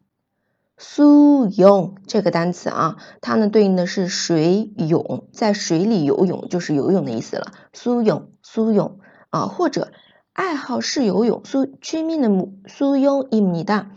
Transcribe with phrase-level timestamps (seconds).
[0.77, 8.97] 수 영这个单词啊，它呢对应的是水泳，在水里游泳就是游泳的意思了，수 영， 수 영，
[9.29, 9.91] 啊，或者
[10.33, 13.87] 爱好是游泳，수취미는수영입니 다。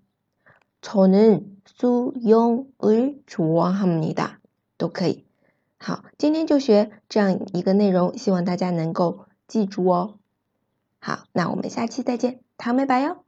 [0.81, 4.41] 저는 수영을 좋아합니다.
[4.79, 5.25] 都可以。
[5.79, 10.19] 好，今天就学这样一个内容，希望大家能够记住哦。
[11.01, 13.25] 好，那我们下期再见，다음에봐요